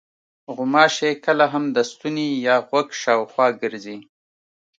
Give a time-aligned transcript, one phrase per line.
[0.55, 3.97] غوماشې کله هم د ستوني یا غوږ شاوخوا ګرځي.